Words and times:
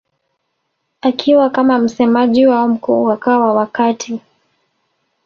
akiwa 1.01 1.49
kama 1.49 1.79
msemaji 1.79 2.47
wao 2.47 2.67
mkuu 2.67 3.03
wakawa 3.03 3.53
wakati 3.53 4.21